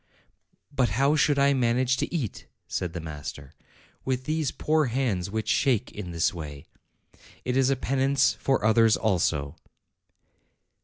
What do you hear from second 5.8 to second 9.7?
in this way? It is a penance for others also."